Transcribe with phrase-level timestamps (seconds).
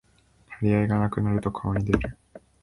[0.59, 2.17] 張り合いがなくなると顔に出る